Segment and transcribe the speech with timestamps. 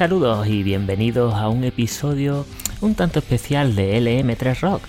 [0.00, 2.46] Saludos y bienvenidos a un episodio
[2.80, 4.84] un tanto especial de LM3 Rock.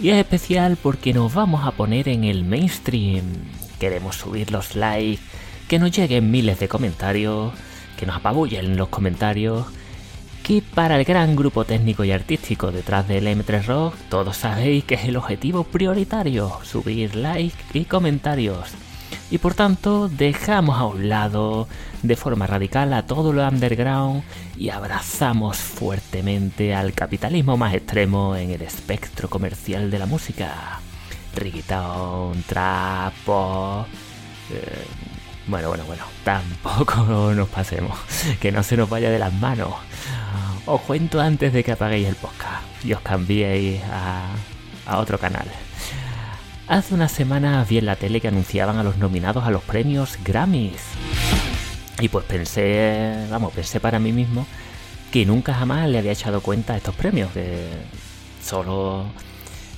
[0.00, 3.22] Y es especial porque nos vamos a poner en el mainstream.
[3.78, 5.22] Queremos subir los likes,
[5.68, 7.52] que nos lleguen miles de comentarios,
[7.96, 9.64] que nos apabullen los comentarios.
[10.42, 14.96] Que para el gran grupo técnico y artístico detrás de LM3 Rock, todos sabéis que
[14.96, 18.74] es el objetivo prioritario, subir likes y comentarios
[19.32, 21.66] y por tanto dejamos a un lado
[22.02, 24.22] de forma radical a todo lo underground
[24.58, 30.80] y abrazamos fuertemente al capitalismo más extremo en el espectro comercial de la música.
[31.34, 33.86] Reggaeton, trap, pop...
[34.50, 34.84] Eh,
[35.46, 37.98] bueno, bueno, bueno, tampoco nos pasemos,
[38.38, 39.72] que no se nos vaya de las manos.
[40.66, 44.26] Os cuento antes de que apaguéis el podcast y os cambiéis a,
[44.84, 45.46] a otro canal.
[46.68, 50.16] Hace unas semanas vi en la tele que anunciaban a los nominados a los premios
[50.24, 50.80] Grammys.
[52.00, 54.46] Y pues pensé, vamos, pensé para mí mismo
[55.10, 57.66] que nunca jamás le había echado cuenta a estos premios, que
[58.42, 59.06] solo...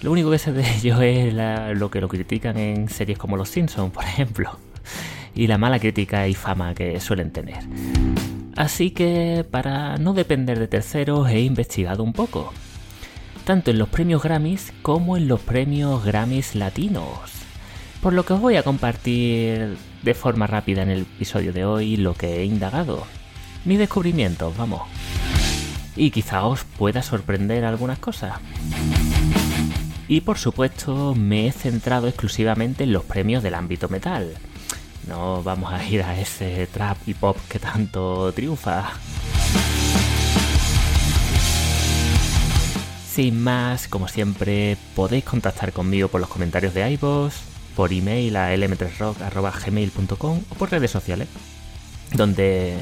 [0.02, 1.34] Lo único que sé de ellos es
[1.76, 4.58] lo que lo critican en series como Los Simpsons, por ejemplo,
[5.34, 7.64] y la mala crítica y fama que suelen tener.
[8.56, 12.52] Así que, para no depender de terceros, he investigado un poco
[13.44, 17.18] tanto en los premios Grammys como en los premios Grammys latinos.
[18.00, 21.96] Por lo que os voy a compartir de forma rápida en el episodio de hoy
[21.96, 23.06] lo que he indagado.
[23.64, 24.82] Mis descubrimientos, vamos.
[25.96, 28.38] Y quizá os pueda sorprender algunas cosas.
[30.08, 34.34] Y por supuesto me he centrado exclusivamente en los premios del ámbito metal.
[35.06, 38.90] No vamos a ir a ese trap y pop que tanto triunfa.
[43.14, 47.32] Sin más, como siempre, podéis contactar conmigo por los comentarios de iVoox,
[47.76, 51.28] por email a lm3rock.gmail.com o por redes sociales,
[52.12, 52.76] donde,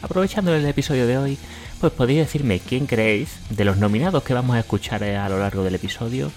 [0.00, 1.38] aprovechando el episodio de hoy,
[1.82, 5.62] pues podéis decirme quién creéis de los nominados que vamos a escuchar a lo largo
[5.62, 6.32] del episodio,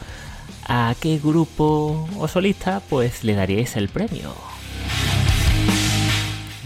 [0.68, 4.34] a qué grupo o solista pues le daríais el premio.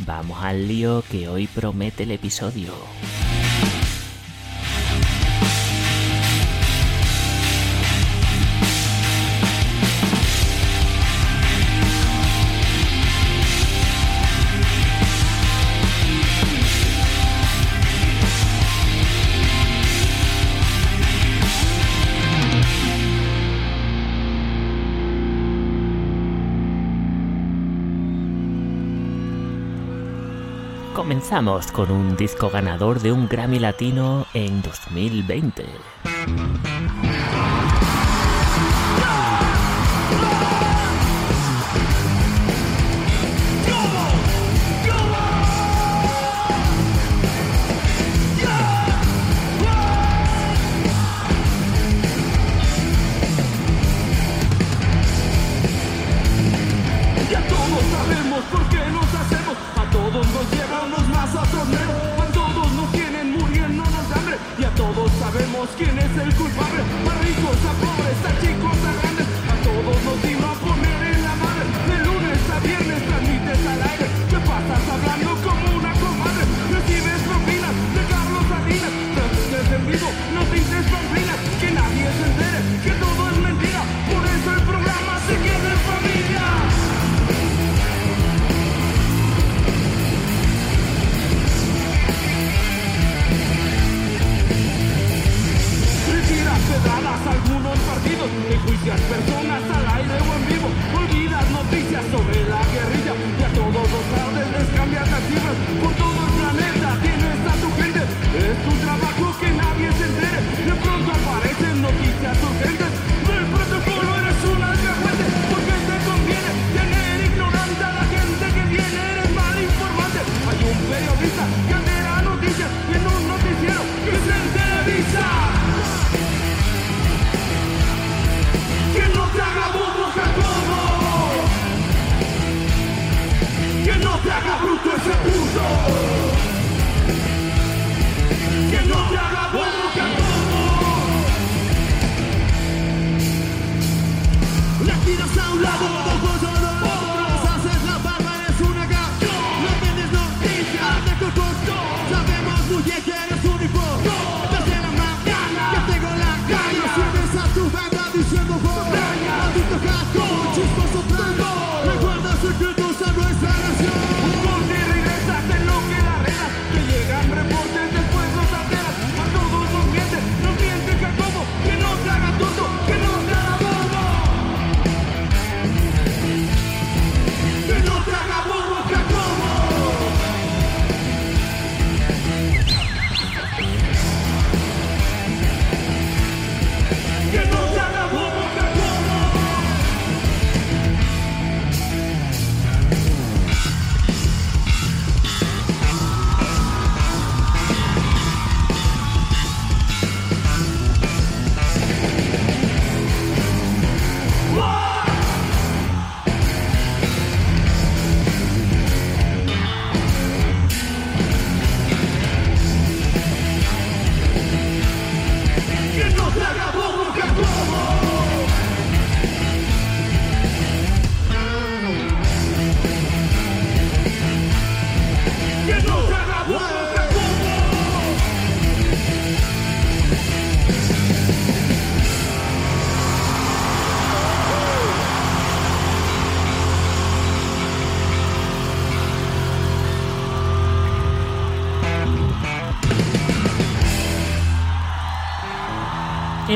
[0.04, 2.74] Vamos al lío que hoy promete el episodio.
[31.32, 35.64] Comenzamos con un disco ganador de un Grammy Latino en 2020.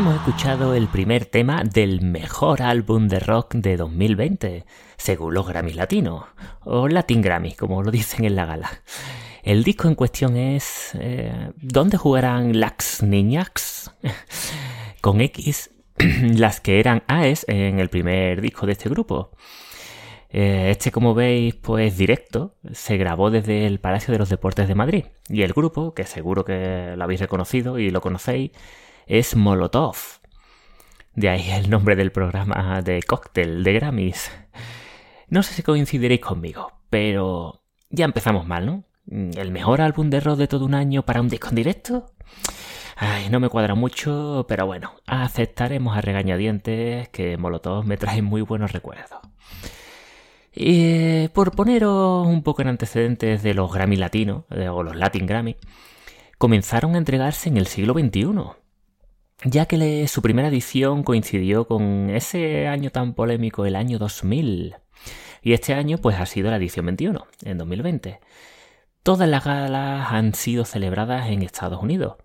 [0.06, 4.64] Hemos escuchado el primer tema del mejor álbum de rock de 2020,
[4.98, 6.26] según los Grammys latinos,
[6.64, 8.70] o Latin Grammy, como lo dicen en la gala.
[9.42, 13.96] El disco en cuestión es eh, ¿Dónde jugarán Lax Niñax?
[15.02, 19.32] Con X, las que eran AES en el primer disco de este grupo.
[20.30, 24.76] Eh, este, como veis, pues directo, se grabó desde el Palacio de los Deportes de
[24.76, 25.06] Madrid.
[25.30, 28.52] Y el grupo, que seguro que lo habéis reconocido y lo conocéis,
[29.08, 29.96] es Molotov.
[31.14, 34.32] De ahí el nombre del programa de cóctel de Grammys.
[35.30, 38.84] No sé si coincidiréis conmigo, pero ya empezamos mal, ¿no?
[39.08, 42.12] ¿El mejor álbum de rock de todo un año para un disco en directo?
[42.98, 48.42] Ay, no me cuadra mucho, pero bueno, aceptaremos a regañadientes que Molotov me trae muy
[48.42, 49.20] buenos recuerdos.
[50.54, 55.26] Y por poneros un poco en antecedentes de los Grammy latinos, eh, o los Latin
[55.26, 55.58] Grammy,
[56.38, 58.65] comenzaron a entregarse en el siglo XXI
[59.44, 64.76] ya que su primera edición coincidió con ese año tan polémico, el año 2000.
[65.42, 68.20] Y este año pues ha sido la edición 21, en 2020.
[69.04, 72.16] Todas las galas han sido celebradas en Estados Unidos.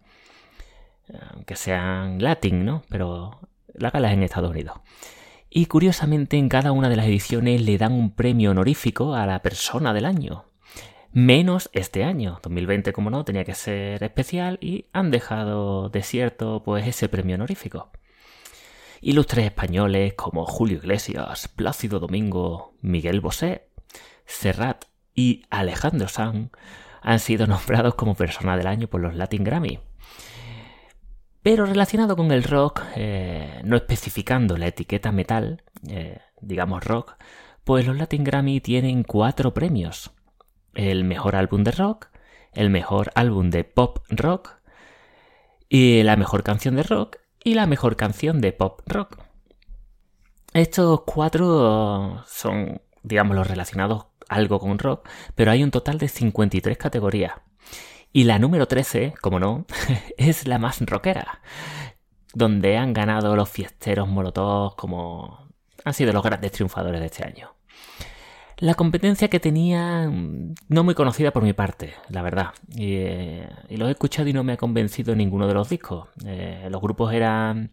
[1.33, 2.83] Aunque sean latin, ¿no?
[2.89, 3.41] Pero
[3.75, 4.79] las galas en Estados Unidos.
[5.51, 9.43] Y curiosamente en cada una de las ediciones le dan un premio honorífico a la
[9.43, 10.50] persona del año
[11.13, 12.39] menos este año.
[12.43, 17.91] 2020, como no, tenía que ser especial y han dejado desierto pues ese premio honorífico.
[19.01, 23.69] Ilustres españoles como Julio Iglesias, Plácido Domingo, Miguel Bosé,
[24.27, 24.85] Serrat
[25.15, 26.51] y Alejandro Sanz
[27.03, 29.81] han sido nombrados como persona del año por los Latin Grammy.
[31.43, 37.15] Pero relacionado con el rock, eh, no especificando la etiqueta metal, eh, digamos rock,
[37.65, 40.11] pues los Latin Grammy tienen cuatro premios
[40.75, 42.09] el mejor álbum de rock,
[42.53, 44.61] el mejor álbum de pop rock,
[45.69, 49.19] y la mejor canción de rock y la mejor canción de pop rock.
[50.53, 56.77] Estos cuatro son, digamos, los relacionados algo con rock, pero hay un total de 53
[56.77, 57.35] categorías.
[58.13, 59.67] Y la número 13, como no,
[60.17, 61.41] es la más rockera,
[62.35, 65.49] donde han ganado los fiesteros Molotov como
[65.85, 67.55] han sido los grandes triunfadores de este año.
[68.61, 72.51] La competencia que tenía, mm, no muy conocida por mi parte, la verdad.
[72.75, 76.09] Y, eh, lo he escuchado y no me ha convencido ninguno de los discos.
[76.27, 77.73] Eh, los grupos eran,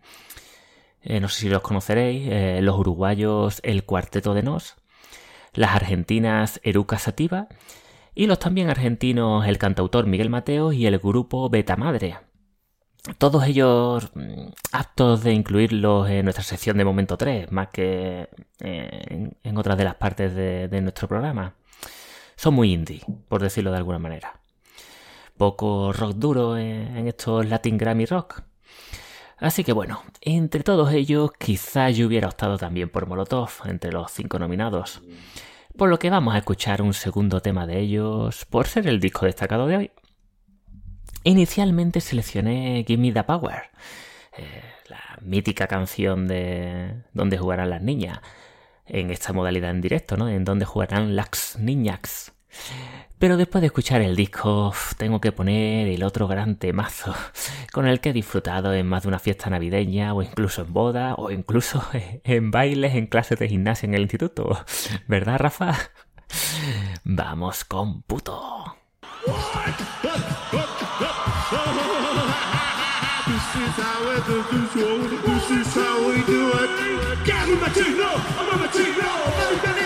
[1.01, 4.75] eh, no sé si los conoceréis, los uruguayos El Cuarteto de Nos,
[5.53, 7.49] las argentinas Eruca Sativa
[8.15, 12.17] y los también argentinos el cantautor Miguel Mateo y el grupo Beta Madre
[13.17, 19.29] todos ellos mm, aptos de incluirlos en nuestra sección de momento 3, más que eh,
[19.43, 21.55] en, otras de las partes de, nuestro programa.
[22.35, 24.39] Son muy indie, por decirlo de alguna manera.
[25.37, 28.41] Poco rock duro en, estos Latin Grammy Rock.
[29.37, 34.11] Así que bueno, entre todos ellos quizás yo hubiera optado también por Molotov entre los
[34.11, 35.01] cinco nominados.
[35.77, 39.27] Por lo que vamos a escuchar un segundo tema de ellos por ser el disco
[39.27, 39.91] destacado de hoy.
[41.27, 43.63] Inicialmente seleccioné Give Me the Power,
[44.37, 48.21] eh, la mítica canción de donde jugarán las niñas,
[48.85, 50.29] en esta modalidad en directo, ¿no?
[50.29, 52.31] En donde jugarán las niñas.
[53.19, 57.13] Pero después de escuchar el disco, tengo que poner el otro gran temazo,
[57.73, 61.15] con el que he disfrutado en más de una fiesta navideña, o incluso en boda,
[61.15, 61.83] o incluso
[62.23, 64.63] en bailes en clases de gimnasia en el instituto.
[65.09, 65.77] ¿Verdad, Rafa?
[67.03, 68.77] Vamos con puto.
[71.49, 71.55] this
[73.55, 74.75] is how we do this.
[75.23, 76.69] This is how we do it.
[77.23, 79.76] Get a Latino, I'm a Latino, I'm a Latino.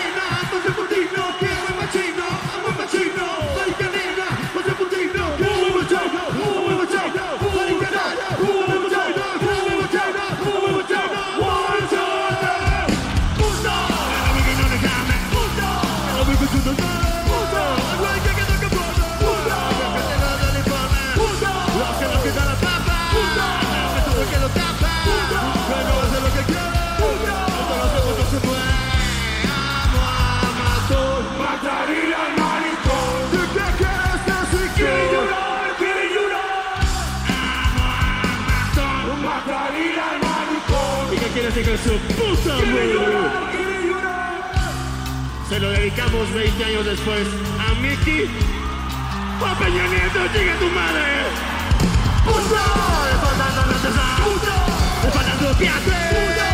[41.52, 41.52] Maricón.
[41.52, 43.52] ¿Y qué quieres decir su puta madre?
[45.48, 47.26] Se lo dedicamos 20 años después
[47.58, 48.30] a Mickey.
[49.44, 51.26] ¡A Peña Nieto, llega tu madre!
[52.24, 53.82] Puto, le faltan las
[54.24, 54.54] Puto,
[55.02, 56.51] le faltan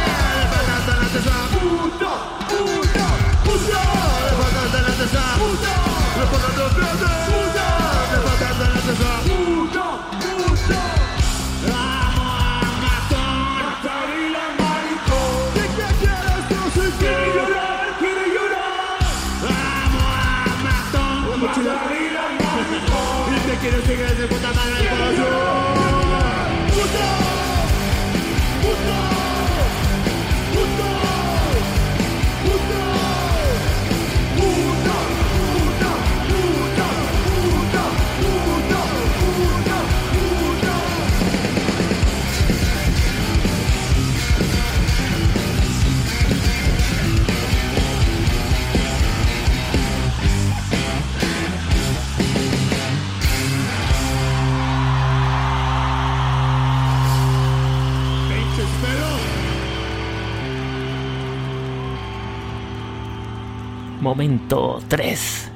[64.18, 65.52] Momento 3.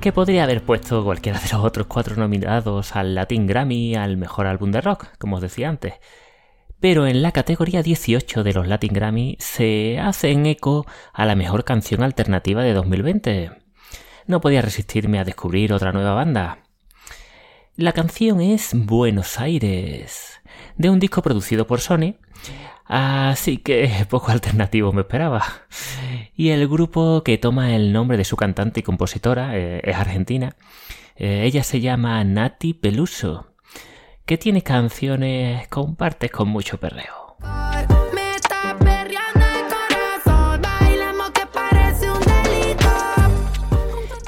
[0.00, 4.46] Que podría haber puesto cualquiera de los otros cuatro nominados al Latin Grammy al mejor
[4.46, 5.92] álbum de rock, como os decía antes.
[6.80, 11.64] Pero en la categoría 18 de los Latin Grammy se hacen eco a la mejor
[11.64, 13.50] canción alternativa de 2020.
[14.26, 16.60] No podía resistirme a descubrir otra nueva banda.
[17.76, 20.40] La canción es Buenos Aires,
[20.78, 22.14] de un disco producido por Sony,
[22.90, 25.44] así que poco alternativo me esperaba.
[26.34, 30.56] Y el grupo que toma el nombre de su cantante y compositora eh, es argentina.
[31.16, 33.52] Eh, ella se llama Nati Peluso,
[34.26, 37.36] que tiene canciones con partes con mucho perreo.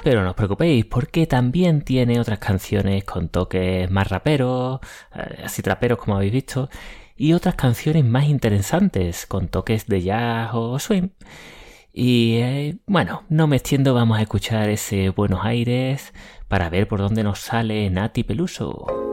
[0.03, 4.81] Pero no os preocupéis, porque también tiene otras canciones con toques más raperos,
[5.15, 6.69] eh, así traperos como habéis visto,
[7.17, 11.11] y otras canciones más interesantes, con toques de jazz o swing.
[11.93, 16.13] Y eh, bueno, no me extiendo, vamos a escuchar ese Buenos Aires
[16.49, 19.12] para ver por dónde nos sale Nati Peluso.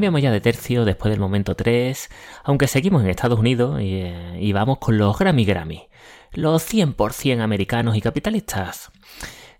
[0.00, 2.08] Cambiamos ya de tercio después del momento 3,
[2.44, 5.88] aunque seguimos en Estados Unidos y, eh, y vamos con los Grammy Grammy,
[6.32, 8.90] los 100% americanos y capitalistas,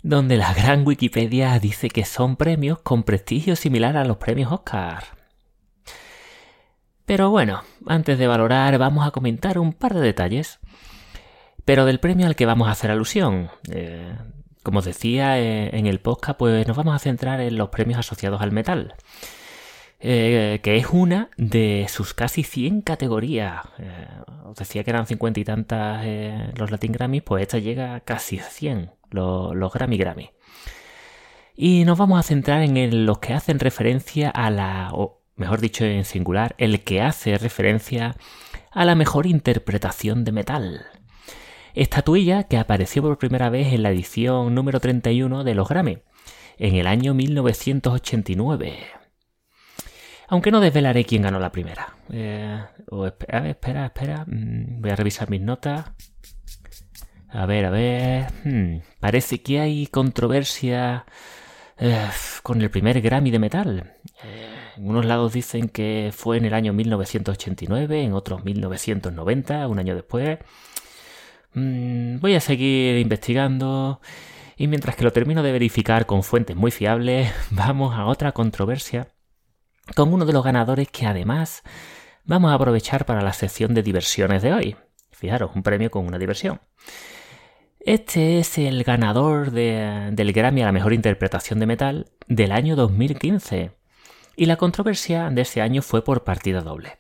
[0.02, 5.04] donde la gran Wikipedia dice que son premios con prestigio similar a los premios Oscar.
[7.04, 10.58] Pero bueno, antes de valorar vamos a comentar un par de detalles,
[11.66, 13.50] pero del premio al que vamos a hacer alusión.
[13.70, 14.16] Eh,
[14.62, 17.98] como os decía eh, en el podcast, pues nos vamos a centrar en los premios
[17.98, 18.94] asociados al metal.
[20.02, 23.66] Eh, que es una de sus casi 100 categorías.
[23.78, 24.06] Eh,
[24.44, 28.00] os decía que eran 50 y tantas eh, los Latin Grammys, pues esta llega a
[28.00, 30.30] casi 100, los, los Grammy Grammy.
[31.54, 35.84] Y nos vamos a centrar en los que hacen referencia a la, o mejor dicho
[35.84, 38.16] en singular, el que hace referencia
[38.70, 40.86] a la mejor interpretación de metal.
[41.74, 45.98] Estatuilla que apareció por primera vez en la edición número 31 de los Grammy,
[46.56, 48.99] en el año 1989.
[50.30, 51.94] Aunque no desvelaré quién ganó la primera.
[52.12, 52.58] Eh,
[52.90, 54.24] o espe- a ver, espera, espera.
[54.26, 55.86] mm, Voy a revisar mis notas.
[57.28, 58.26] A ver, a ver.
[58.44, 61.04] hmm, Parece que hay controversia
[61.78, 62.08] eh,
[62.42, 63.92] con el primer Grammy de metal.
[64.24, 69.78] Eh, en unos lados dicen que fue en el año 1989, en otros 1990, un
[69.78, 70.38] año después.
[71.54, 74.00] Mm, voy a seguir investigando
[74.56, 79.08] y mientras que lo termino de verificar con fuentes muy fiables, vamos a otra controversia
[79.94, 81.62] con uno de los ganadores que además
[82.24, 84.76] vamos a aprovechar para la sección de diversiones de hoy.
[85.10, 86.60] Fijaros, un premio con una diversión.
[87.80, 92.76] Este es el ganador de- del Grammy a la mejor interpretación de metal del año
[92.76, 93.72] 2015.
[94.36, 96.96] Y la controversia de ese año fue por partida doble.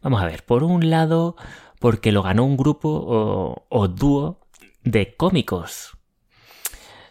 [0.00, 1.36] Vamos a ver, por un lado,
[1.80, 4.40] porque lo ganó un grupo o, o dúo
[4.82, 5.96] de cómicos.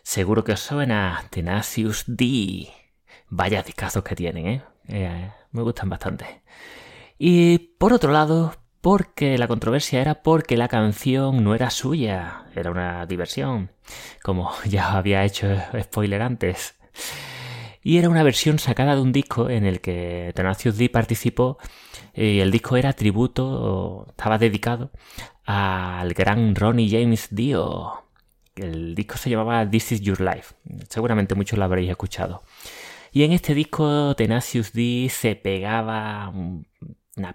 [0.03, 2.67] Seguro que os suena Tenacious D.
[3.29, 4.63] Vaya discazos que tienen, ¿eh?
[4.91, 6.41] Eh, Me gustan bastante.
[7.17, 12.71] Y por otro lado, porque la controversia era porque la canción no era suya, era
[12.71, 13.71] una diversión,
[14.23, 15.47] como ya había hecho
[15.79, 16.75] spoiler antes.
[17.83, 21.57] Y era una versión sacada de un disco en el que Tenacious D participó
[22.13, 24.91] y el disco era tributo, estaba dedicado
[25.45, 28.03] al gran Ronnie James Dio.
[28.55, 30.55] El disco se llamaba This Is Your Life.
[30.89, 32.43] Seguramente muchos lo habréis escuchado.
[33.11, 36.65] Y en este disco Tenacious D se pegaba un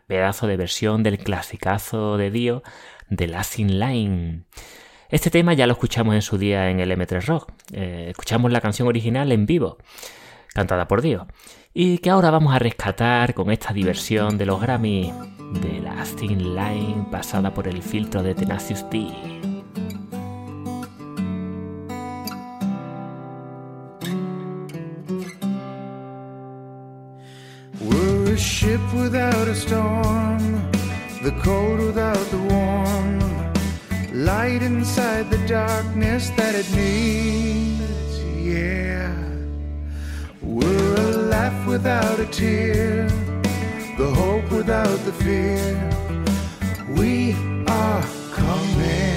[0.07, 2.62] pedazo de versión del clasicazo de Dio
[3.11, 4.45] de Last in Line.
[5.11, 7.53] Este tema ya lo escuchamos en su día en el M3 Rock.
[7.73, 9.77] Eh, escuchamos la canción original en vivo,
[10.55, 11.27] cantada por Dio.
[11.75, 15.12] Y que ahora vamos a rescatar con esta diversión de los Grammy
[15.61, 19.56] de Last in Line pasada por el filtro de Tenacious D.
[28.47, 30.39] ship without a storm,
[31.21, 33.19] the cold without the warm,
[34.13, 38.23] light inside the darkness that it needs.
[38.39, 39.13] Yeah,
[40.41, 43.09] we're a laugh without a tear,
[43.99, 45.75] the hope without the fear.
[46.97, 47.35] We
[47.67, 49.17] are coming.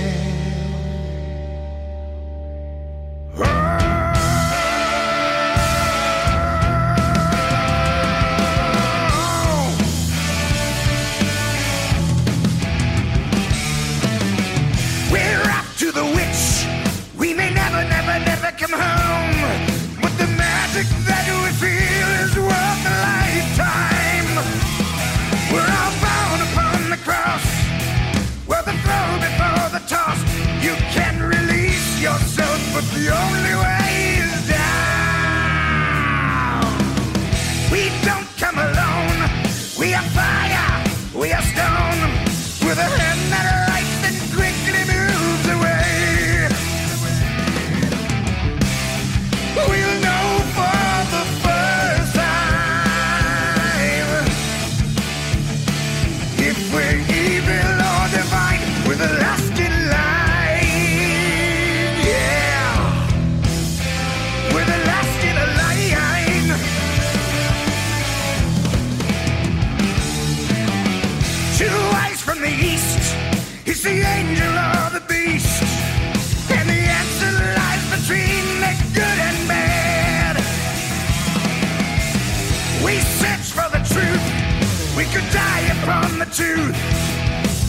[86.39, 86.78] Tooth.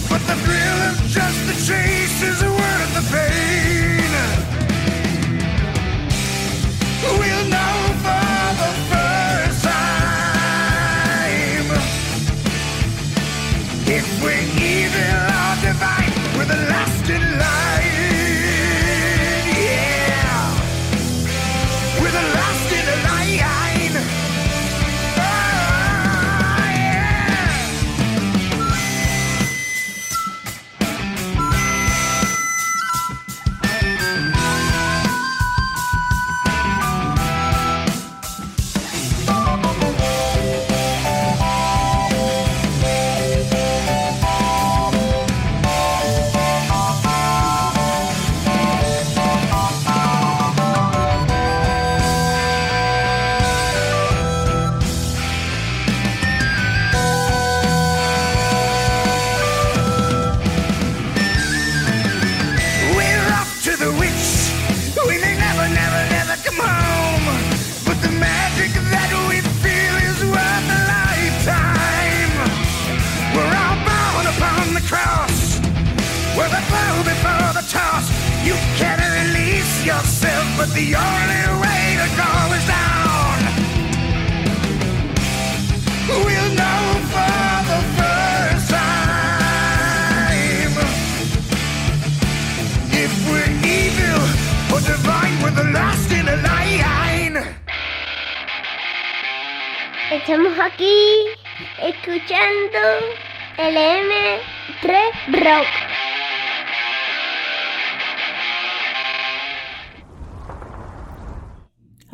[0.08, 3.99] But the thrill of just the chase is worth the pain.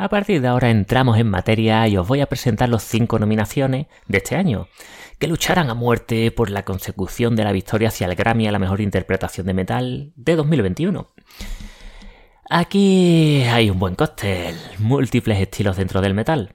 [0.07, 3.89] A partir de ahora entramos en materia y os voy a presentar los cinco nominaciones
[4.07, 4.69] de este año,
[5.19, 8.61] que lucharán a muerte por la consecución de la victoria hacia el Grammy a la
[8.61, 11.09] mejor interpretación de metal de 2021.
[12.49, 16.55] Aquí hay un buen cóctel, múltiples estilos dentro del metal.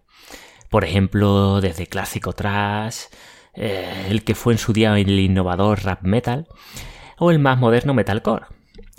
[0.70, 3.08] Por ejemplo, desde clásico trash,
[3.54, 6.48] eh, el que fue en su día el innovador rap metal,
[7.18, 8.46] o el más moderno metalcore.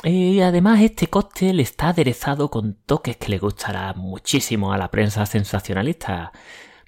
[0.04, 5.26] Y además este cóctel está aderezado con toques que le gustará muchísimo a la prensa
[5.26, 6.32] sensacionalista.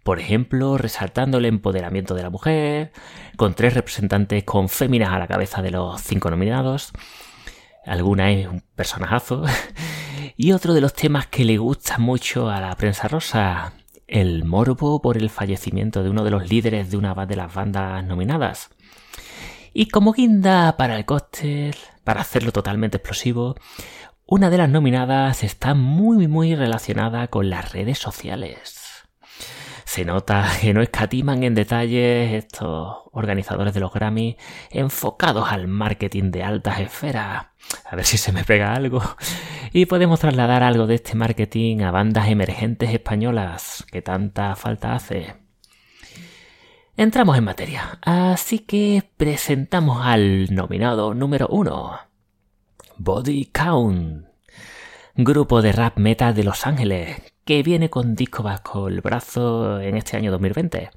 [0.02, 2.92] Por ejemplo, resaltando el empoderamiento de la mujer,
[3.36, 6.92] con tres representantes con féminas a la cabeza de los cinco nominados.
[7.86, 9.44] Alguna es un personajazo.
[10.36, 13.74] y otro de los temas que le gusta mucho a la prensa rosa,
[14.08, 18.04] el morbo por el fallecimiento de uno de los líderes de una de las bandas
[18.04, 18.70] nominadas.
[19.72, 23.56] Y como guinda para el cóctel, para hacerlo totalmente explosivo,
[24.26, 28.84] una de las nominadas está muy muy relacionada con las redes sociales.
[29.84, 34.36] Se nota que no escatiman en detalles estos organizadores de los Grammy
[34.70, 37.46] enfocados al marketing de altas esferas.
[37.84, 39.02] A ver si se me pega algo.
[39.72, 45.43] Y podemos trasladar algo de este marketing a bandas emergentes españolas que tanta falta hace.
[46.96, 51.98] Entramos en materia, así que presentamos al nominado número uno,
[52.98, 54.26] Body Count,
[55.16, 59.96] grupo de rap metal de Los Ángeles, que viene con disco bajo el brazo en
[59.96, 60.90] este año 2020,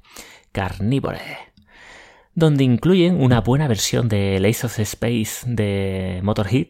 [0.52, 1.50] Carnivore,
[2.32, 6.68] donde incluyen una buena versión de Ace of Space de Motorhead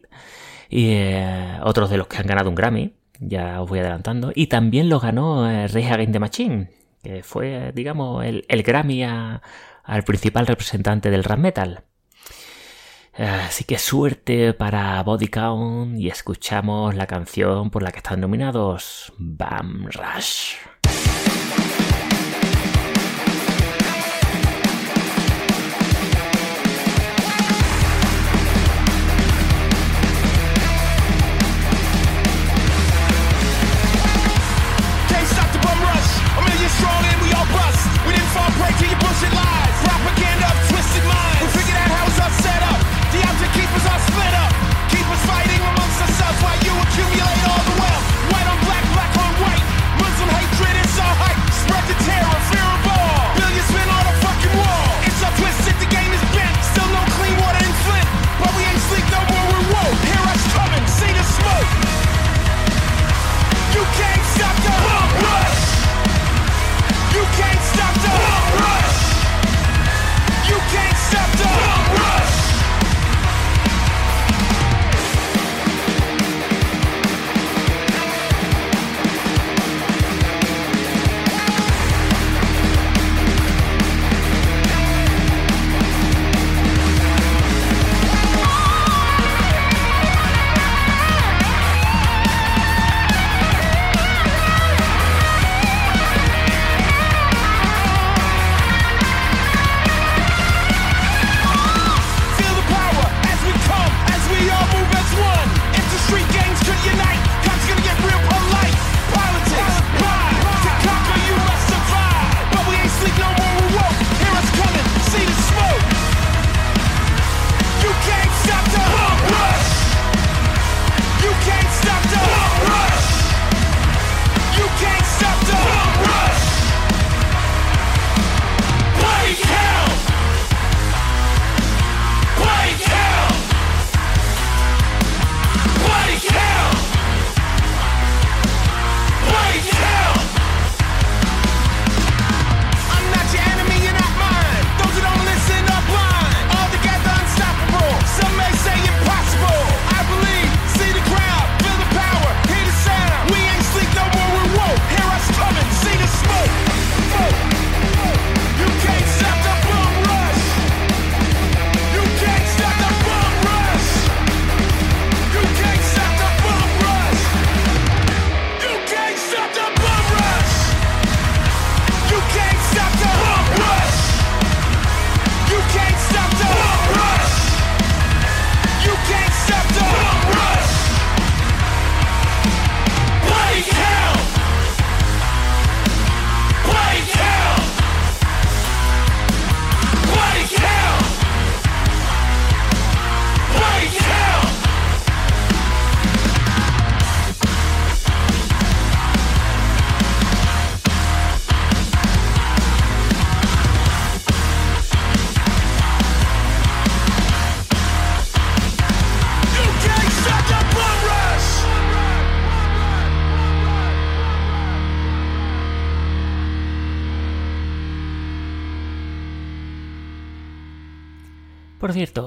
[0.71, 4.47] y eh, otros de los que han ganado un Grammy, ya os voy adelantando, y
[4.47, 6.78] también lo ganó eh, Rage Against the Machine,
[7.23, 11.85] fue, digamos, el, el Grammy al principal representante del rap metal.
[13.19, 19.13] Así que suerte para Body Count y escuchamos la canción por la que están nominados,
[19.19, 20.55] Bam Rush.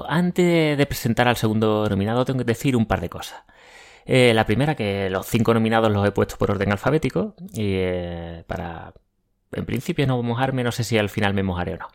[0.08, 3.42] Antes de presentar al segundo nominado, tengo que decir un par de cosas.
[4.04, 7.34] Eh, la primera, que los cinco nominados los he puesto por orden alfabético.
[7.54, 8.94] Y eh, para.
[9.52, 11.88] En principio no mojarme, no sé si al final me mojaré o no.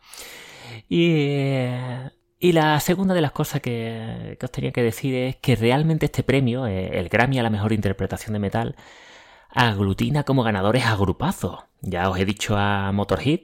[0.88, 1.06] Y.
[1.16, 5.56] eh, y la segunda de las cosas que, que os tenía que decir es que
[5.56, 8.76] realmente este premio, el Grammy a la mejor interpretación de metal,
[9.50, 11.64] aglutina como ganadores a grupazos.
[11.80, 13.40] Ya os he dicho a Motorhead,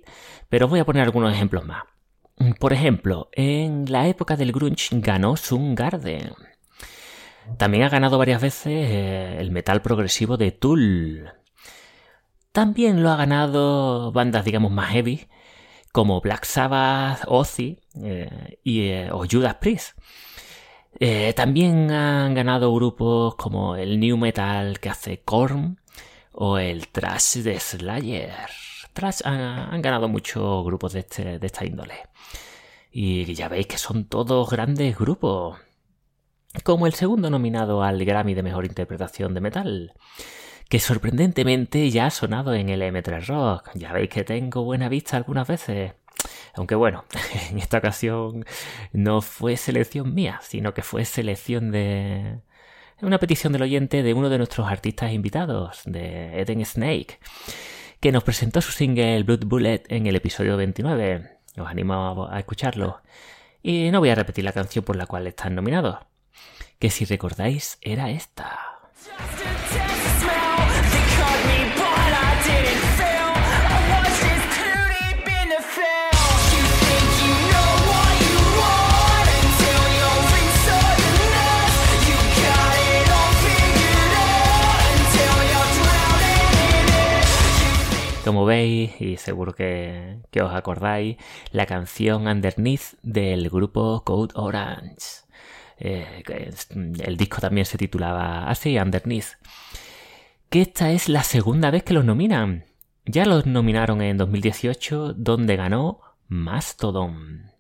[0.49, 1.83] pero os voy a poner algunos ejemplos más.
[2.59, 6.33] Por ejemplo, en la época del grunge ganó Soundgarden.
[7.59, 11.33] También ha ganado varias veces eh, el metal progresivo de Tool.
[12.53, 15.29] También lo ha ganado bandas, digamos, más heavy,
[15.93, 19.99] como Black Sabbath, Ozzy eh, y, eh, o Judas Priest.
[21.35, 25.81] También han ganado grupos como el New Metal que hace Korn
[26.33, 28.64] o el Thrash de Slayer.
[28.95, 31.95] Thrash han, han ganado muchos grupos de, este, de esta índole.
[32.91, 35.59] Y ya veis que son todos grandes grupos.
[36.63, 39.93] Como el segundo nominado al Grammy de Mejor Interpretación de Metal.
[40.69, 43.71] Que sorprendentemente ya ha sonado en el M3 Rock.
[43.75, 45.95] Ya veis que tengo buena vista algunas veces.
[46.55, 47.05] Aunque bueno,
[47.51, 48.45] en esta ocasión
[48.93, 52.41] no fue selección mía, sino que fue selección de...
[53.03, 57.19] Una petición del oyente de uno de nuestros artistas invitados, de Eden Snake,
[58.05, 61.39] que nos presentó su single Blood Bullet en el episodio 29.
[61.57, 63.01] Os animo a, escucharlo.
[63.63, 65.97] Y no voy a repetir la canción por la cual están nominados,
[66.79, 68.74] que si recordáis era esta.
[88.25, 91.19] Como veis, y seguro que, os acordáis,
[91.53, 95.25] la canción Underneath del grupo Code Orange.
[95.77, 96.23] Eh,
[97.05, 99.37] el disco también se titulaba así, Underneath.
[100.49, 102.65] Que esta es la segunda vez que los nominan.
[103.05, 107.51] Ya los nominaron en 2018, donde ganó Mastodon.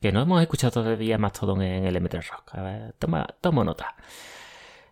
[0.00, 2.54] Que no hemos escuchado todavía Mastodon en el M3 Rock.
[2.54, 3.96] A ver, toma, tomo nota.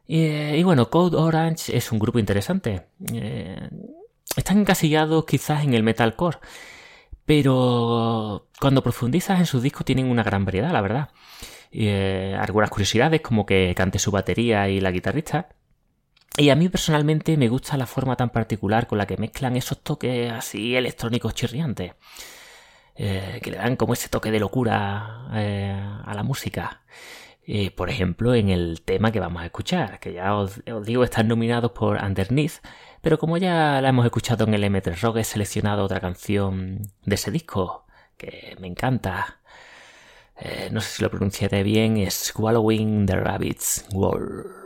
[0.06, 2.88] Y, eh, y bueno, Code Orange es un grupo interesante.
[3.10, 3.70] Eh,
[4.36, 6.38] están encasillados quizás en el metalcore,
[7.24, 11.08] pero cuando profundizas en sus discos tienen una gran variedad, la verdad.
[11.72, 15.48] Eh, algunas curiosidades como que cante su batería y la guitarrista.
[16.36, 19.82] Y a mí personalmente me gusta la forma tan particular con la que mezclan esos
[19.82, 21.92] toques así electrónicos chirriantes.
[22.96, 25.72] eh, que le dan como ese toque de locura eh,
[26.04, 26.82] a la música.
[27.76, 31.28] Por ejemplo, en el tema que vamos a escuchar, que ya os, os digo están
[31.28, 32.62] nominados por Underneath,
[33.04, 37.14] pero como ya la hemos escuchado en el M3 Rock, he seleccionado otra canción de
[37.16, 37.84] ese disco
[38.16, 39.40] que me encanta.
[40.38, 44.63] Eh, no sé si lo pronunciaré bien, es Swallowing the Rabbit's World.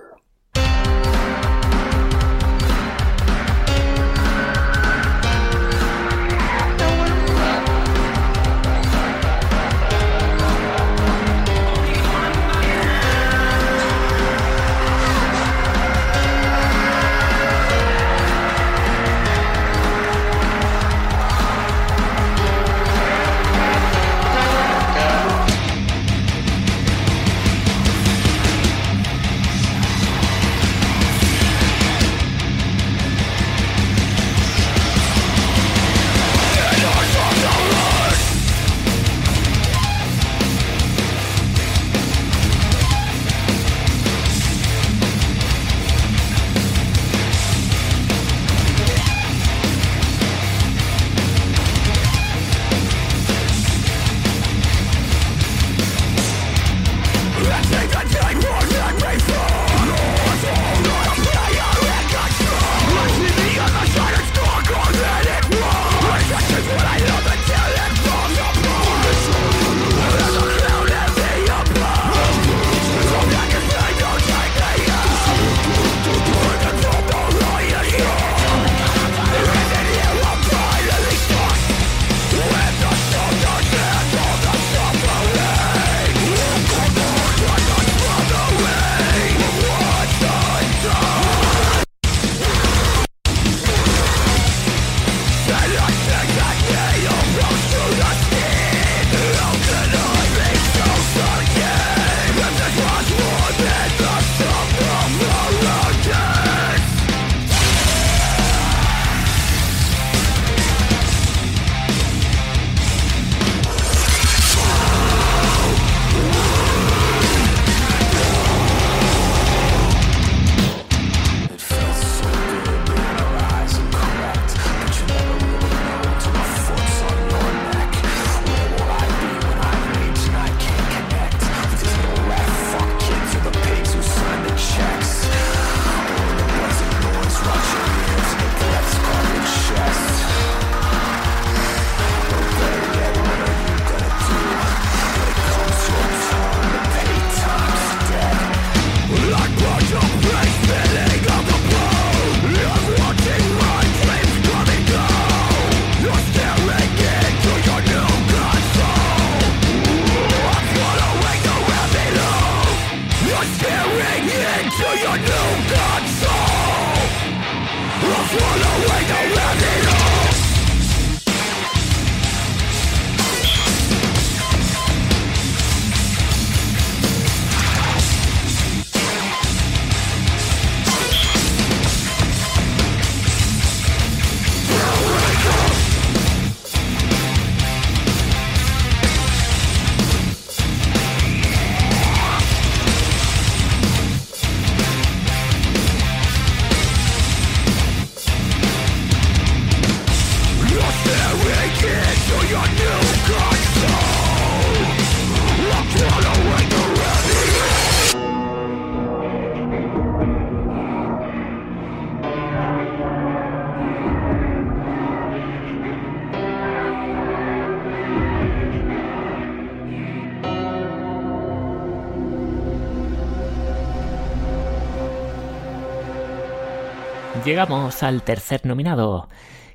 [227.58, 229.28] Llegamos al tercer nominado,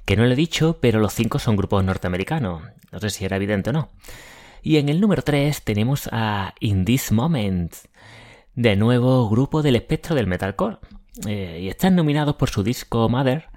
[0.06, 2.64] que no lo he dicho, pero los cinco son grupos norteamericanos.
[2.94, 3.90] No sé si era evidente o no.
[4.62, 7.74] Y en el número 3 tenemos a In This Moment,
[8.56, 10.78] de nuevo grupo del espectro del metalcore.
[11.28, 13.50] Eh, y están nominados por su disco Mother,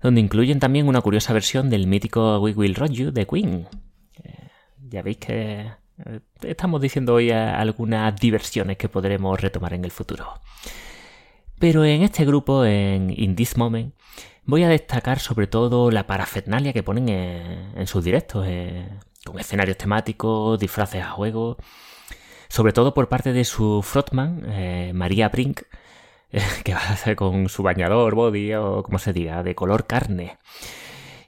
[0.00, 3.68] donde incluyen también una curiosa versión del mítico We Will Rock You de Queen.
[4.24, 4.48] Eh,
[4.88, 5.70] ya veis que
[6.06, 10.40] eh, estamos diciendo hoy algunas diversiones que podremos retomar en el futuro.
[11.58, 13.94] Pero en este grupo, en In This Moment,
[14.44, 18.46] voy a destacar sobre todo la parafernalia que ponen en, sus directos,
[19.24, 21.56] con escenarios temáticos, disfraces a juego,
[22.48, 25.62] sobre todo por parte de su frontman, María Brink,
[26.64, 30.38] que va a hacer con su bañador, body o como se diga, de color carne.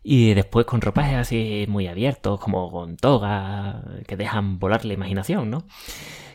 [0.02, 5.50] Y después con ropajes así muy abiertos, como con toga, que dejan volar la imaginación,
[5.50, 5.64] ¿no?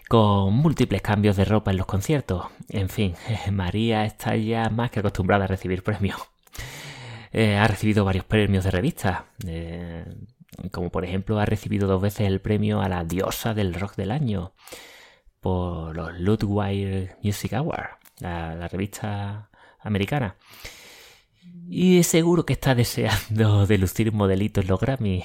[0.10, 2.46] Con múltiples cambios de ropa en los conciertos.
[2.70, 3.16] En fin,
[3.52, 6.18] María está ya más que acostumbrada a recibir premios.
[7.32, 10.06] Eh, ha recibido varios premios de revistas, eh,
[10.72, 14.12] como por ejemplo ha recibido dos veces el premio a la diosa del rock del
[14.12, 14.54] año
[15.42, 19.50] por los Ludwig Music Awards la, revista
[19.82, 20.36] americana.
[21.68, 25.24] Y seguro que está deseando de lucir modelitos los Grammy.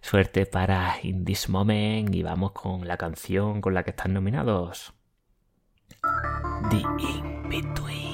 [0.00, 4.94] Suerte para In This Moment y vamos con la canción con la que están nominados.
[6.70, 8.08] The In Between.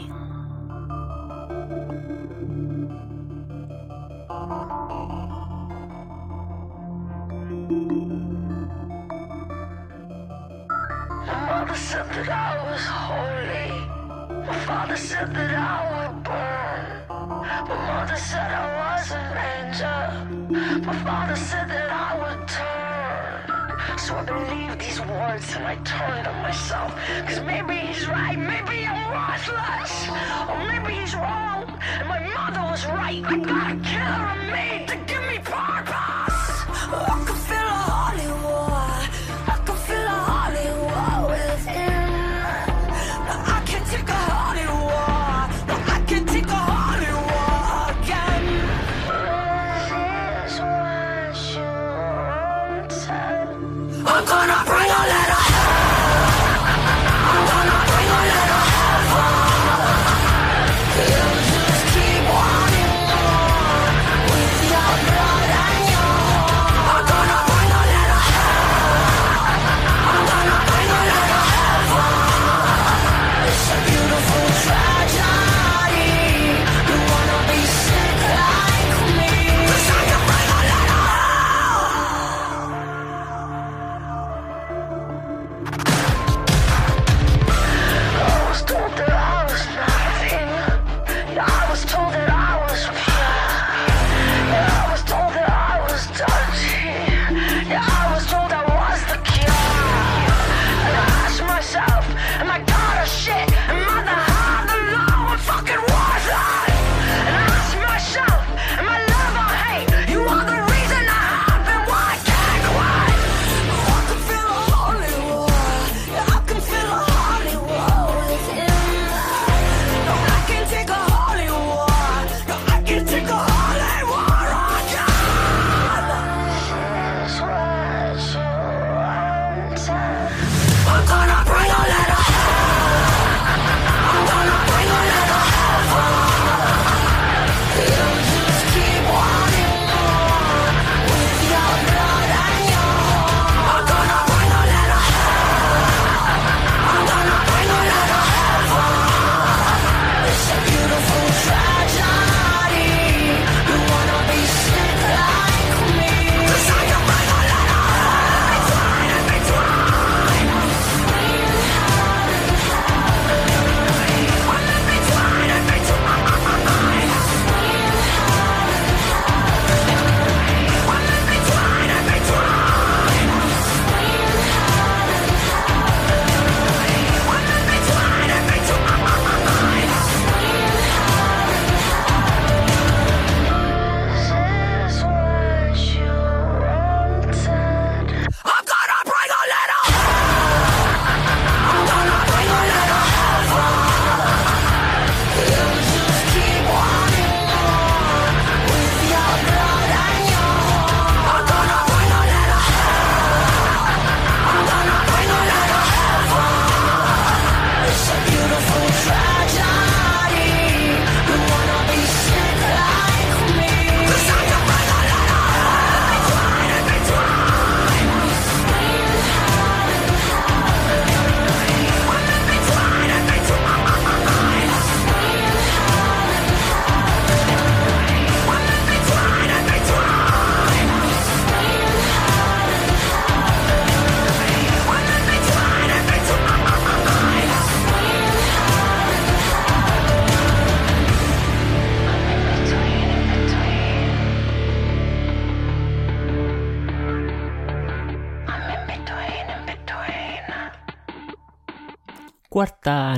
[14.47, 16.85] My father said that I would burn.
[17.09, 20.81] My mother said I was an angel.
[20.85, 23.99] My father said that I would turn.
[23.99, 26.95] So I believed these words and I turned on myself.
[27.27, 30.09] Cause maybe he's right, maybe I'm worthless.
[30.51, 31.65] Or maybe he's wrong,
[31.99, 33.23] and my mother was right.
[33.25, 35.85] I got a killer in me to give me purpose.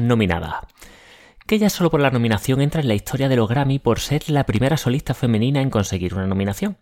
[0.00, 0.66] Nominada.
[1.46, 4.28] Que ya solo por la nominación entra en la historia de los Grammy por ser
[4.30, 6.76] la primera solista femenina en conseguir una nominación.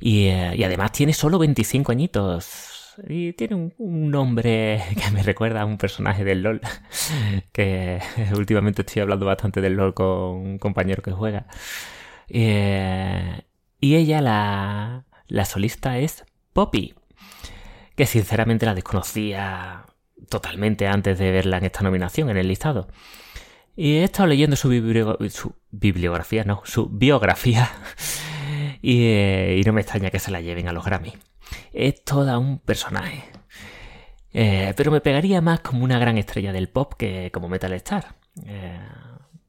[0.00, 2.94] Y, eh, y además tiene solo 25 añitos.
[3.08, 6.60] Y tiene un, un nombre que me recuerda a un personaje del LOL.
[7.52, 8.00] Que
[8.36, 11.46] últimamente estoy hablando bastante del LOL con un compañero que juega.
[12.28, 13.42] Eh,
[13.80, 16.94] y ella, la, la solista, es Poppy.
[17.94, 19.84] Que sinceramente la desconocía
[20.32, 22.88] totalmente antes de verla en esta nominación, en el listado.
[23.76, 27.70] Y he estado leyendo su, biblio- su bibliografía, no, su biografía.
[28.84, 31.12] Y, eh, y no me extraña que se la lleven a los Grammy.
[31.72, 33.22] Es toda un personaje.
[34.32, 38.16] Eh, pero me pegaría más como una gran estrella del pop que como Metal Star.
[38.44, 38.80] Eh,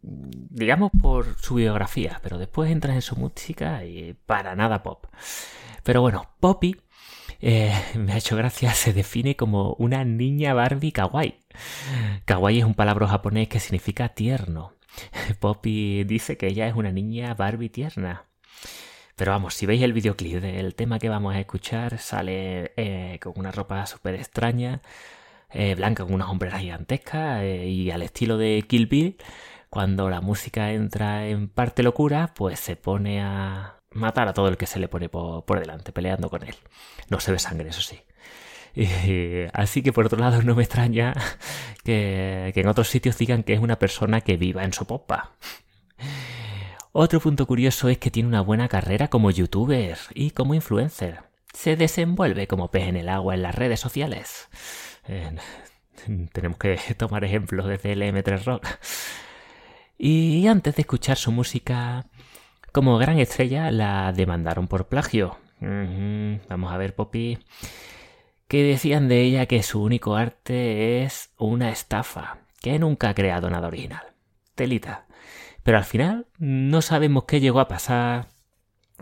[0.04, 5.06] digamos por su biografía, pero después entras en su música y para nada pop.
[5.84, 6.76] Pero bueno, Poppy
[7.44, 11.40] eh, me ha hecho gracia, se define como una niña Barbie kawaii.
[12.26, 14.74] Kawaii es un palabra japonés que significa tierno.
[15.40, 18.26] Poppy dice que ella es una niña Barbie tierna.
[19.16, 23.34] Pero vamos, si veis el videoclip del tema que vamos a escuchar, sale eh, con
[23.36, 24.82] una ropa súper extraña,
[25.52, 29.18] eh, blanca con unas hombreras gigantescas eh, y al estilo de Kill Bill,
[29.70, 34.58] cuando la música entra en parte locura, pues se pone a matar a todo el
[34.58, 36.56] que se le pone por, por delante, peleando con él.
[37.10, 38.02] No se ve sangre, eso sí.
[38.76, 38.88] Y,
[39.54, 41.14] así que por otro lado no me extraña
[41.84, 45.34] que, que en otros sitios digan que es una persona que viva en su popa.
[46.92, 51.24] Otro punto curioso es que tiene una buena carrera como youtuber y como influencer.
[51.52, 54.48] Se desenvuelve como pez en el agua en las redes sociales.
[56.34, 58.68] Tenemos que tomar ejemplos desde el M3 Rock.
[59.98, 62.06] Y antes de escuchar su música,
[62.74, 65.38] como gran estrella la demandaron por plagio.
[65.62, 67.38] Vamos a ver, Poppy.
[68.48, 73.50] Que decían de ella que su único arte es una estafa, que nunca ha creado
[73.50, 74.02] nada original.
[74.56, 75.06] Telita.
[75.62, 78.28] Pero al final no sabemos qué llegó a pasar,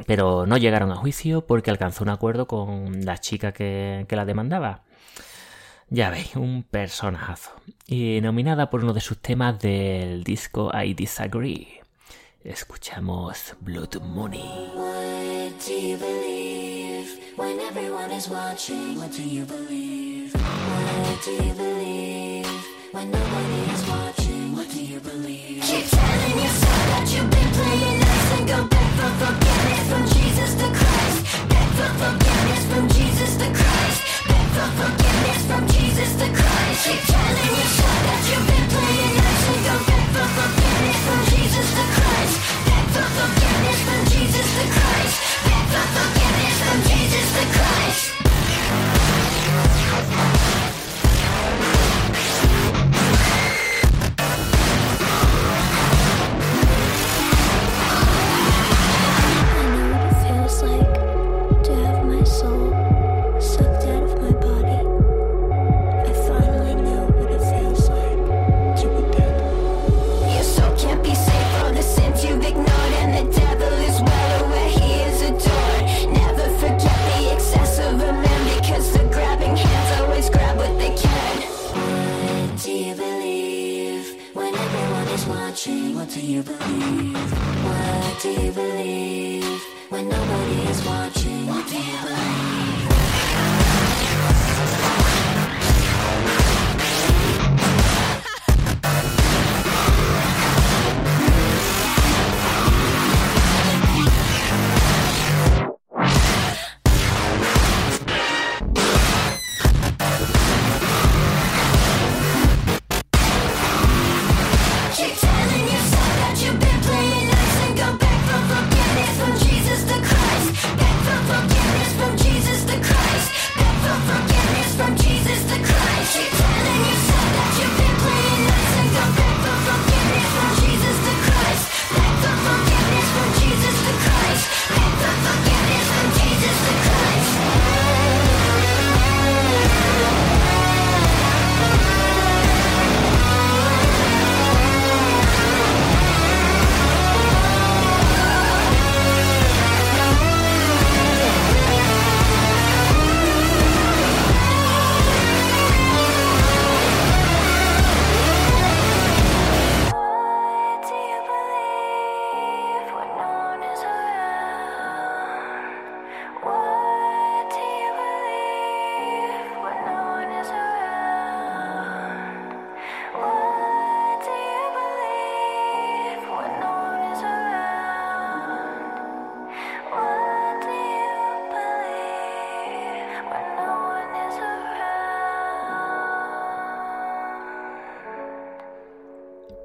[0.06, 4.26] pero no llegaron a juicio porque alcanzó un acuerdo con la chica que, que la
[4.26, 4.84] demandaba.
[5.90, 7.52] Ya veis, un personajazo.
[7.88, 11.81] Y nominada por uno de sus temas del disco I Disagree.
[12.44, 14.72] Escuchamos Blood Money.
[14.74, 18.98] What do you believe when everyone is watching?
[18.98, 20.34] What do you believe?
[20.34, 22.48] What do you believe
[22.94, 24.56] when nobody is watching?
[24.56, 25.62] What do you believe?
[25.62, 30.70] Keep telling yourself that you've been playing and go beg for forgiveness from Jesus the
[30.74, 31.22] Christ.
[31.46, 34.02] Beg for forgiveness from Jesus Christ.
[34.26, 36.90] Beg for forgiveness from Jesus Christ.
[36.90, 38.71] Keep telling yourself that you've been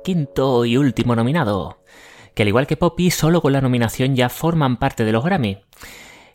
[0.06, 1.82] quinto y último nominado,
[2.32, 5.58] que al igual que Poppy, solo con la nominación ya forman parte de los Grammy.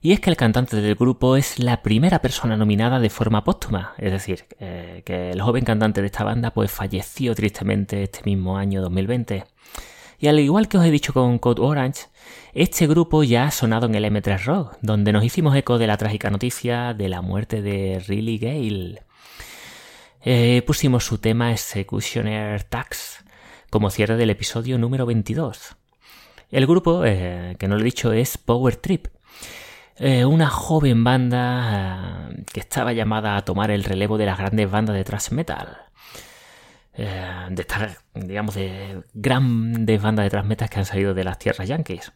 [0.01, 3.93] Y es que el cantante del grupo es la primera persona nominada de forma póstuma,
[3.97, 8.57] es decir, eh, que el joven cantante de esta banda pues falleció tristemente este mismo
[8.57, 9.45] año 2020.
[10.19, 12.07] Y al igual que os he dicho con Code Orange,
[12.51, 15.95] este grupo ya ha sonado en el M3 Rock, donde nos hicimos eco de la
[15.95, 19.03] trágica noticia de la muerte de Riley Gale.
[20.25, 23.23] Eh, pusimos su tema Executioner Tax
[23.71, 25.77] como cierre del episodio número 22.
[26.51, 29.07] El grupo, eh, que no lo he dicho, es Power Trip,
[29.95, 34.69] eh, una joven banda eh, que estaba llamada a tomar el relevo de las grandes
[34.69, 35.77] bandas de thrash metal.
[36.93, 41.67] De estas, digamos, de grandes bandas de thrash metal que han salido de las tierras
[41.67, 42.11] yankees.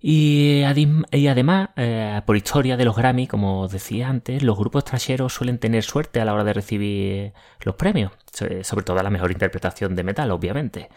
[0.00, 5.32] Y, además, eh, por historia de los Grammy, como os decía antes, los grupos trasheros
[5.34, 7.32] suelen tener suerte a la hora de recibir
[7.62, 10.88] los premios, so- sobre todo a la mejor interpretación de metal, obviamente.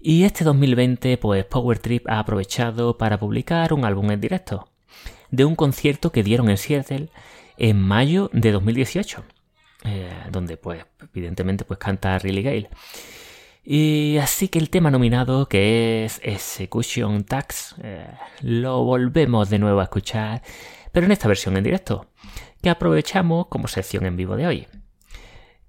[0.00, 4.68] Y este 2020, pues Power Trip ha aprovechado para publicar un álbum en directo
[5.30, 7.08] de un concierto que dieron en Seattle
[7.56, 9.22] en mayo de 2018,
[9.84, 12.70] eh, donde pues evidentemente pues canta Riley Gale.
[13.62, 18.06] Y así que el tema nominado, que es Execution Tax, eh,
[18.40, 20.42] lo volvemos de nuevo a escuchar,
[20.92, 22.06] pero en esta versión en directo,
[22.62, 24.66] que aprovechamos como sección en vivo de hoy.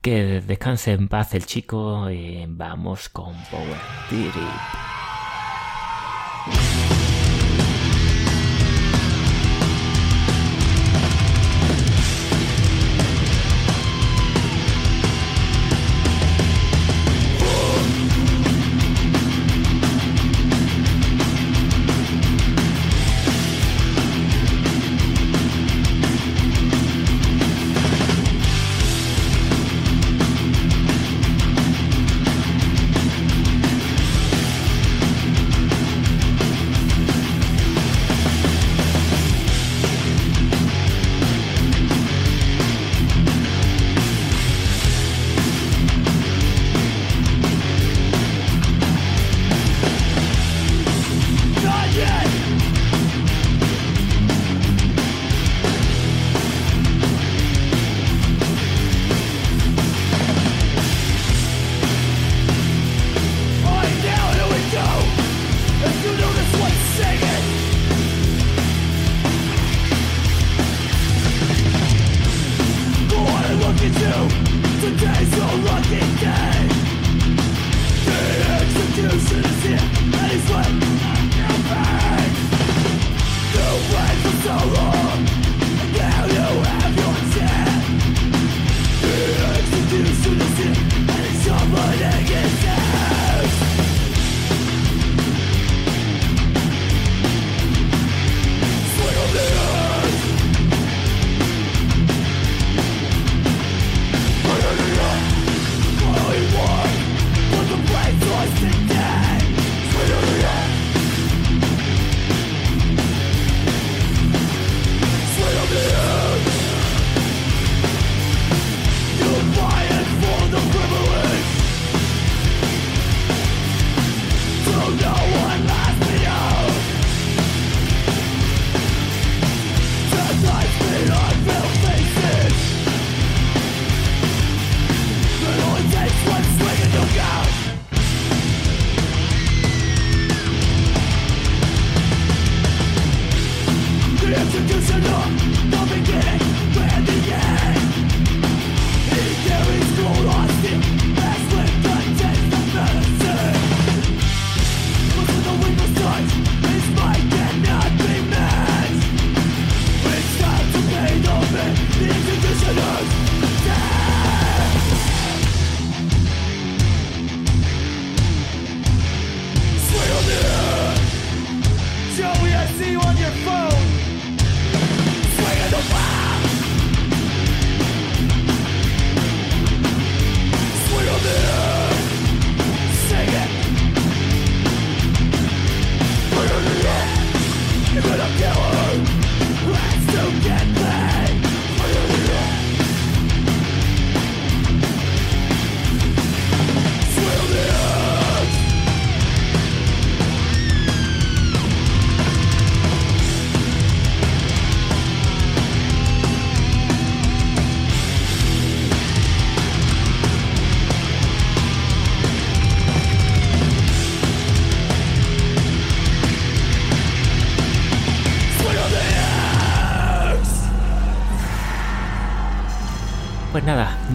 [0.01, 3.77] Que descanse en paz el chico y vamos con Power
[4.09, 4.33] Trip.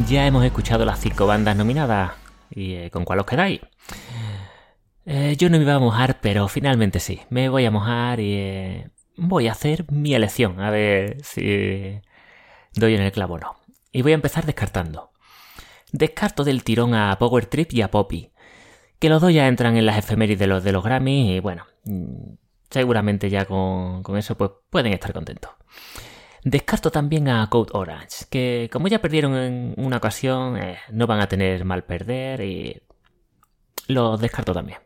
[0.07, 2.13] Ya hemos escuchado las cinco bandas nominadas.
[2.51, 3.61] ¿Y eh, con cuál os quedáis?
[5.05, 7.21] Eh, yo no me iba a mojar, pero finalmente sí.
[7.29, 10.61] Me voy a mojar y eh, voy a hacer mi elección.
[10.61, 12.01] A ver si
[12.75, 13.57] doy en el clavo o no.
[13.91, 15.11] Y voy a empezar descartando.
[15.93, 18.31] Descarto del tirón a Power Trip y a Poppy.
[18.99, 21.67] Que los dos ya entran en las efemérides de los, de los Grammy y bueno,
[21.85, 22.35] mm,
[22.71, 25.51] seguramente ya con, con eso pues pueden estar contentos.
[26.49, 31.19] Descarto también a Code Orange, que como ya perdieron en una ocasión, eh, no van
[31.19, 32.81] a tener mal perder y
[33.89, 34.79] los descarto también.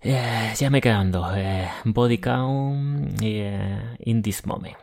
[0.00, 4.78] Eh, ya me quedan dos, eh, Body Count y eh, In This Moment.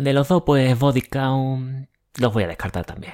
[0.00, 3.12] De los dos, pues Body Count los voy a descartar también.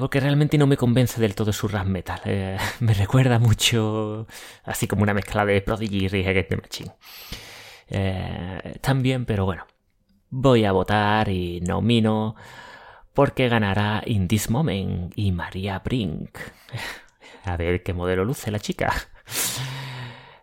[0.00, 2.20] Porque realmente no me convence del todo su rap metal.
[2.80, 4.26] Me recuerda mucho,
[4.64, 6.92] así como una mezcla de Prodigy y Rage Against the Machine.
[7.90, 9.66] Eh, también, pero bueno,
[10.30, 12.36] voy a votar y nomino
[13.14, 16.38] porque ganará In This Moment y María Brink.
[17.44, 18.92] A ver qué modelo luce la chica.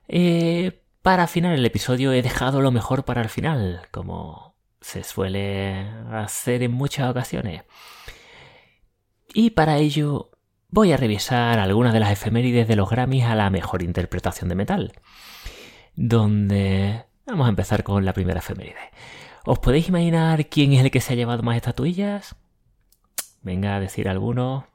[0.07, 5.87] Eh, para final el episodio he dejado lo mejor para el final, como se suele
[6.11, 7.63] hacer en muchas ocasiones.
[9.33, 10.31] Y para ello
[10.69, 14.55] voy a revisar algunas de las efemérides de los Grammys a la mejor interpretación de
[14.55, 14.93] metal.
[15.95, 18.91] Donde vamos a empezar con la primera efeméride.
[19.45, 22.35] ¿Os podéis imaginar quién es el que se ha llevado más estatuillas?
[23.41, 24.67] Venga a decir alguno.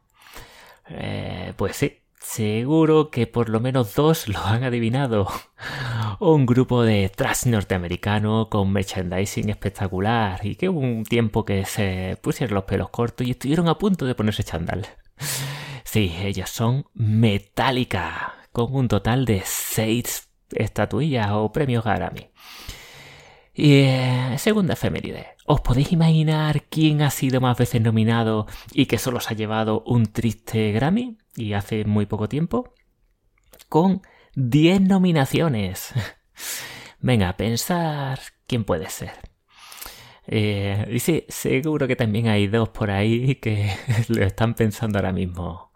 [0.89, 5.29] Eh, pues sí, seguro que por lo menos dos lo han adivinado.
[6.21, 12.19] Un grupo de thrash norteamericano con merchandising espectacular y que hubo un tiempo que se
[12.23, 14.87] pusieron los pelos cortos y estuvieron a punto de ponerse chándal.
[15.83, 22.31] Sí, ellos son Metallica, con un total de seis estatuillas o premios Grammy.
[23.53, 25.35] Y eh, segunda efeméride.
[25.45, 29.83] ¿Os podéis imaginar quién ha sido más veces nominado y que solo se ha llevado
[29.87, 31.19] un triste Grammy?
[31.37, 32.73] Y hace muy poco tiempo.
[33.69, 34.03] Con
[34.35, 35.93] 10 nominaciones.
[37.01, 39.13] Venga, pensar quién puede ser.
[40.27, 43.71] Eh, y sí, seguro que también hay dos por ahí que
[44.09, 45.73] lo están pensando ahora mismo.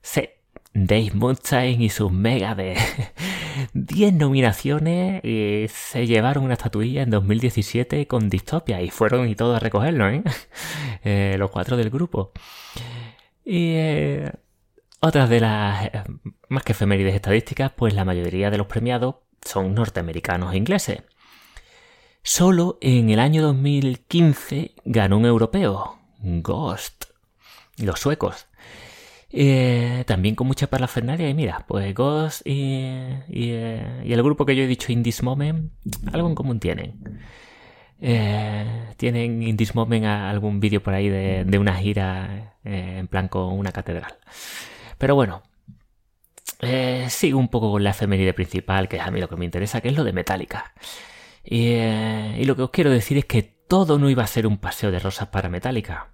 [0.00, 0.28] Sí,
[0.74, 2.76] Dave Mustaine y sus mega de
[3.74, 9.56] 10 nominaciones y se llevaron una estatuilla en 2017 con Distopia y fueron y todos
[9.56, 10.22] a recogerlo, ¿eh?
[11.04, 12.30] Eh, los cuatro del grupo.
[13.44, 14.32] Y eh,
[15.00, 16.04] otras de las eh,
[16.48, 21.02] más que efemérides estadísticas, pues la mayoría de los premiados son norteamericanos e ingleses.
[22.22, 27.06] Solo en el año 2015 ganó un europeo, Ghost,
[27.78, 28.46] los suecos.
[29.34, 34.62] Eh, también con mucha parafernalia y mira, pues Ghost eh, y el grupo que yo
[34.62, 35.72] he dicho In This Moment,
[36.12, 37.20] algo en común tienen.
[38.00, 43.58] Eh, tienen In This Moment algún vídeo por ahí de, una gira en plan con
[43.58, 44.18] una catedral.
[44.98, 45.42] Pero bueno,
[47.08, 49.80] sigo un poco con la efeméride principal, que es a mí lo que me interesa,
[49.80, 50.74] que es lo de Metallica.
[51.44, 54.90] Y lo que os quiero decir es que todo no iba a ser un paseo
[54.90, 56.11] de rosas para Metallica.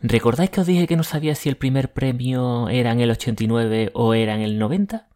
[0.00, 3.90] ¿Recordáis que os dije que no sabía si el primer premio era en el 89
[3.94, 5.08] o era en el 90?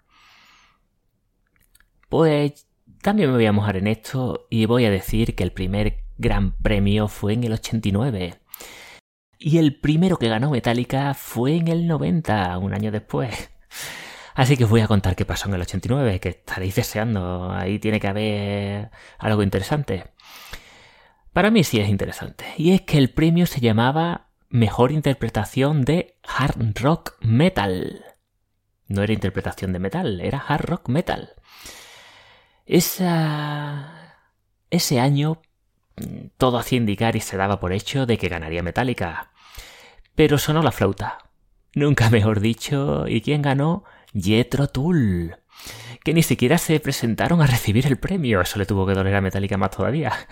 [2.09, 2.67] Pues
[3.03, 6.53] también me voy a mojar en esto y voy a decir que el primer gran
[6.53, 8.41] premio fue en el 89.
[9.39, 13.51] Y el primero que ganó Metallica fue en el 90, un año después.
[14.35, 17.51] Así que os voy a contar qué pasó en el 89, que estaréis deseando.
[17.51, 20.13] Ahí tiene que haber algo interesante.
[21.33, 22.45] Para mí sí es interesante.
[22.57, 28.05] Y es que el premio se llamaba Mejor Interpretación de Hard Rock Metal.
[28.89, 31.35] No era interpretación de metal, era hard rock metal.
[32.67, 34.19] Esa...
[34.69, 35.41] Ese año
[36.37, 39.31] todo hacía indicar y se daba por hecho de que ganaría Metallica.
[40.17, 41.19] Pero sonó la flauta.
[41.77, 43.07] Nunca mejor dicho.
[43.07, 43.85] ¿Y quién ganó?
[44.13, 45.37] Jethro Tull.
[46.03, 48.41] Que ni siquiera se presentaron a recibir el premio.
[48.41, 50.13] Eso le tuvo que doler a Metallica más todavía.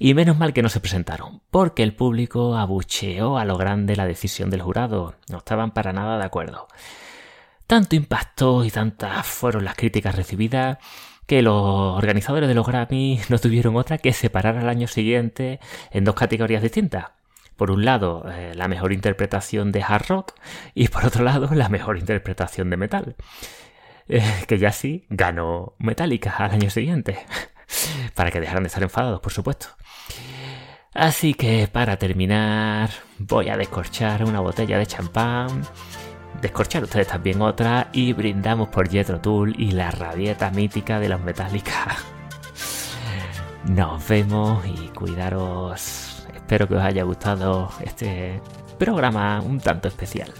[0.00, 4.06] Y menos mal que no se presentaron, porque el público abucheó a lo grande la
[4.06, 5.16] decisión del jurado.
[5.28, 6.68] No estaban para nada de acuerdo.
[7.66, 10.78] Tanto impactó y tantas fueron las críticas recibidas
[11.26, 16.04] que los organizadores de los Grammy no tuvieron otra que separar al año siguiente en
[16.04, 17.06] dos categorías distintas.
[17.56, 20.32] Por un lado, eh, la mejor interpretación de hard rock
[20.74, 23.16] y por otro lado, la mejor interpretación de metal.
[24.08, 27.18] Eh, que ya sí ganó Metallica al año siguiente.
[28.14, 29.68] para que dejaran de estar enfadados, por supuesto.
[30.94, 35.62] Así que para terminar, voy a descorchar una botella de champán,
[36.40, 41.20] descorchar ustedes también otra y brindamos por Jethro Tull y la rabieta mítica de los
[41.20, 41.96] Metallica.
[43.68, 46.08] Nos vemos y cuidaros
[46.48, 48.40] Espero que os haya gustado este
[48.78, 50.32] programa un tanto especial.